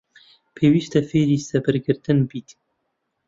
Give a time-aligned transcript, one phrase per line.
[0.55, 2.49] پێویستە فێری سەبرگرتن بیت.